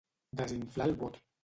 [0.41, 1.25] Desinflar el bot.